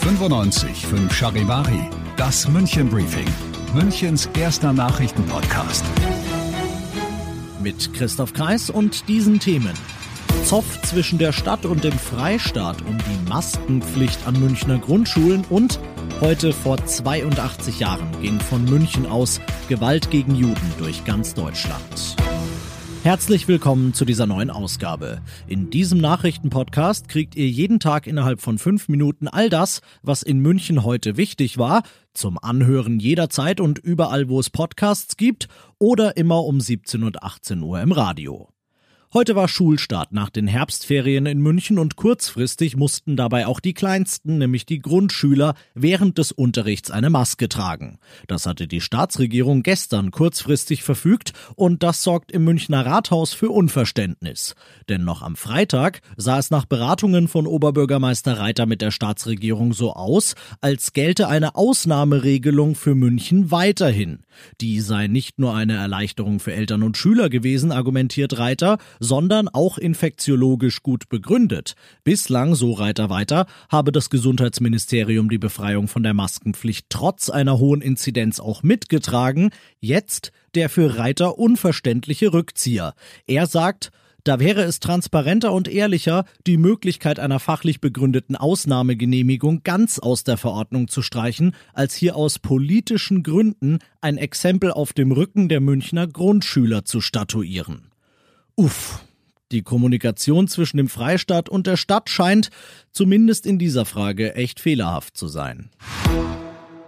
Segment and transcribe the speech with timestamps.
[0.00, 3.26] 95 5 Charivari, das München Briefing,
[3.74, 5.84] Münchens erster Nachrichtenpodcast.
[7.62, 9.72] Mit Christoph Kreis und diesen Themen.
[10.44, 15.80] Zoff zwischen der Stadt und dem Freistaat um die Maskenpflicht an Münchner Grundschulen und
[16.20, 22.16] heute vor 82 Jahren ging von München aus Gewalt gegen Juden durch ganz Deutschland.
[23.02, 25.22] Herzlich willkommen zu dieser neuen Ausgabe.
[25.48, 30.38] In diesem Nachrichtenpodcast kriegt ihr jeden Tag innerhalb von fünf Minuten all das, was in
[30.38, 31.82] München heute wichtig war,
[32.14, 35.48] zum Anhören jederzeit und überall, wo es Podcasts gibt
[35.80, 38.51] oder immer um 17 und 18 Uhr im Radio.
[39.14, 44.38] Heute war Schulstart nach den Herbstferien in München und kurzfristig mussten dabei auch die Kleinsten,
[44.38, 47.98] nämlich die Grundschüler, während des Unterrichts eine Maske tragen.
[48.26, 54.54] Das hatte die Staatsregierung gestern kurzfristig verfügt und das sorgt im Münchner Rathaus für Unverständnis.
[54.88, 59.92] Denn noch am Freitag sah es nach Beratungen von Oberbürgermeister Reiter mit der Staatsregierung so
[59.92, 64.20] aus, als gelte eine Ausnahmeregelung für München weiterhin.
[64.62, 69.78] Die sei nicht nur eine Erleichterung für Eltern und Schüler gewesen, argumentiert Reiter, sondern auch
[69.78, 71.74] infektiologisch gut begründet.
[72.04, 77.82] Bislang, so Reiter weiter, habe das Gesundheitsministerium die Befreiung von der Maskenpflicht trotz einer hohen
[77.82, 79.50] Inzidenz auch mitgetragen.
[79.80, 82.94] Jetzt der für Reiter unverständliche Rückzieher.
[83.26, 83.90] Er sagt,
[84.22, 90.36] da wäre es transparenter und ehrlicher, die Möglichkeit einer fachlich begründeten Ausnahmegenehmigung ganz aus der
[90.36, 96.06] Verordnung zu streichen, als hier aus politischen Gründen ein Exempel auf dem Rücken der Münchner
[96.06, 97.91] Grundschüler zu statuieren.
[98.56, 99.04] Uff.
[99.50, 102.48] Die Kommunikation zwischen dem Freistaat und der Stadt scheint,
[102.90, 105.68] zumindest in dieser Frage, echt fehlerhaft zu sein.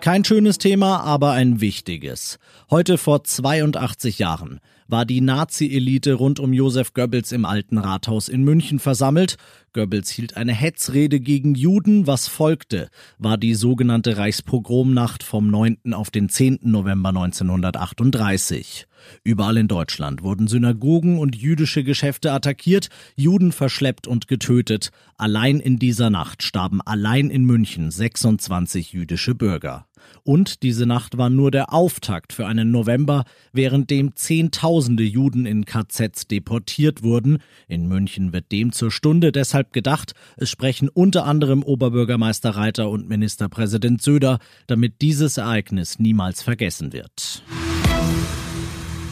[0.00, 2.38] Kein schönes Thema, aber ein wichtiges.
[2.70, 8.44] Heute vor 82 Jahren war die Nazi-Elite rund um Josef Goebbels im Alten Rathaus in
[8.44, 9.36] München versammelt.
[9.74, 12.06] Goebbels hielt eine Hetzrede gegen Juden.
[12.06, 15.92] Was folgte, war die sogenannte Reichspogromnacht vom 9.
[15.92, 16.60] auf den 10.
[16.62, 18.86] November 1938.
[19.24, 24.90] Überall in Deutschland wurden Synagogen und jüdische Geschäfte attackiert, Juden verschleppt und getötet.
[25.18, 29.86] Allein in dieser Nacht starben allein in München 26 jüdische Bürger.
[30.22, 35.64] Und diese Nacht war nur der Auftakt für einen November, während dem Zehntausende Juden in
[35.64, 37.38] KZs deportiert wurden.
[37.68, 40.12] In München wird dem zur Stunde deshalb gedacht.
[40.36, 47.42] Es sprechen unter anderem Oberbürgermeister Reiter und Ministerpräsident Söder, damit dieses Ereignis niemals vergessen wird.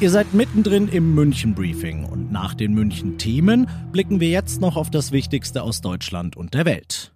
[0.01, 4.77] Ihr seid mittendrin im München Briefing und nach den München Themen blicken wir jetzt noch
[4.77, 7.12] auf das Wichtigste aus Deutschland und der Welt.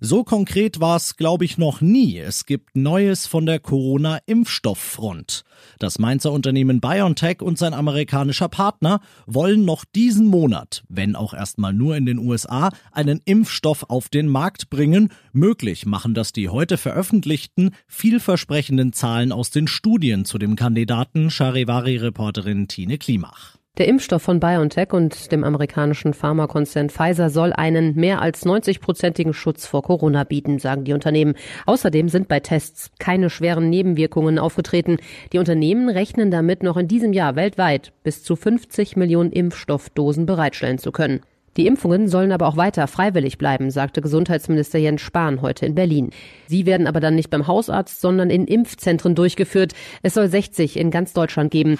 [0.00, 2.18] So konkret war es, glaube ich, noch nie.
[2.18, 5.42] Es gibt Neues von der Corona-Impfstofffront.
[5.78, 11.72] Das Mainzer Unternehmen BioNTech und sein amerikanischer Partner wollen noch diesen Monat, wenn auch erstmal
[11.72, 15.10] nur in den USA, einen Impfstoff auf den Markt bringen.
[15.32, 22.68] Möglich machen das die heute veröffentlichten, vielversprechenden Zahlen aus den Studien zu dem Kandidaten Charivari-Reporterin
[22.68, 23.56] Tine Klimach.
[23.78, 29.66] Der Impfstoff von BioNTech und dem amerikanischen Pharmakonzern Pfizer soll einen mehr als 90-prozentigen Schutz
[29.66, 31.34] vor Corona bieten, sagen die Unternehmen.
[31.66, 34.96] Außerdem sind bei Tests keine schweren Nebenwirkungen aufgetreten.
[35.34, 40.78] Die Unternehmen rechnen damit, noch in diesem Jahr weltweit bis zu 50 Millionen Impfstoffdosen bereitstellen
[40.78, 41.20] zu können.
[41.58, 46.10] Die Impfungen sollen aber auch weiter freiwillig bleiben, sagte Gesundheitsminister Jens Spahn heute in Berlin.
[46.46, 49.74] Sie werden aber dann nicht beim Hausarzt, sondern in Impfzentren durchgeführt.
[50.02, 51.78] Es soll 60 in ganz Deutschland geben.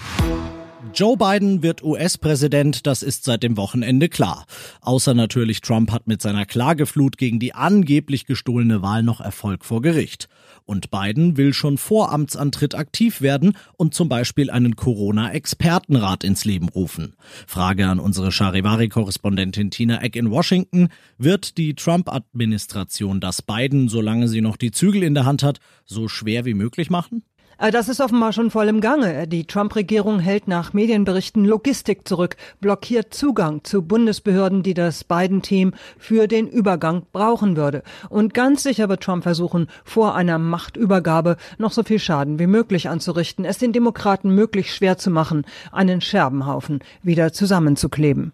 [0.94, 4.46] Joe Biden wird US-Präsident, das ist seit dem Wochenende klar.
[4.80, 9.82] Außer natürlich Trump hat mit seiner Klageflut gegen die angeblich gestohlene Wahl noch Erfolg vor
[9.82, 10.28] Gericht.
[10.64, 16.68] Und Biden will schon vor Amtsantritt aktiv werden und zum Beispiel einen Corona-Expertenrat ins Leben
[16.68, 17.14] rufen.
[17.46, 20.88] Frage an unsere Charivari-Korrespondentin Tina Eck in Washington.
[21.18, 26.08] Wird die Trump-Administration das Biden, solange sie noch die Zügel in der Hand hat, so
[26.08, 27.22] schwer wie möglich machen?
[27.58, 29.26] Äh, das ist offenbar schon voll im Gange.
[29.26, 36.26] Die Trump-Regierung hält nach Medienberichten Logistik zurück, blockiert Zugang zu Bundesbehörden, die das Biden-Team für
[36.28, 37.82] den Übergang brauchen würde.
[38.08, 42.88] Und ganz sicher wird Trump versuchen, vor einer Machtübergabe noch so viel Schaden wie möglich
[42.88, 48.32] anzurichten, es den Demokraten möglichst schwer zu machen, einen Scherbenhaufen wieder zusammenzukleben.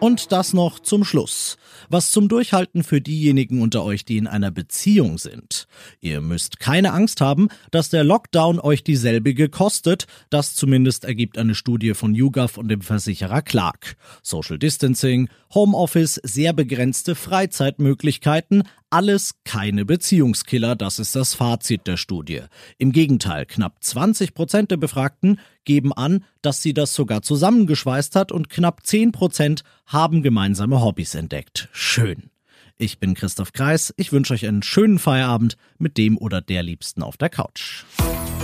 [0.00, 1.58] Und das noch zum Schluss.
[1.90, 5.66] Was zum Durchhalten für diejenigen unter euch, die in einer Beziehung sind.
[6.00, 10.06] Ihr müsst keine Angst haben, dass der Lockdown euch dieselbige kostet.
[10.30, 13.96] Das zumindest ergibt eine Studie von YouGov und dem Versicherer Clark.
[14.22, 22.42] Social Distancing, Homeoffice, sehr begrenzte Freizeitmöglichkeiten, alles keine Beziehungskiller, das ist das Fazit der Studie.
[22.76, 28.32] Im Gegenteil, knapp 20 Prozent der Befragten geben an, dass sie das sogar zusammengeschweißt hat
[28.32, 31.68] und knapp 10 Prozent haben gemeinsame Hobbys entdeckt.
[31.72, 32.30] Schön.
[32.76, 37.02] Ich bin Christoph Kreis, ich wünsche euch einen schönen Feierabend mit dem oder der Liebsten
[37.02, 37.84] auf der Couch.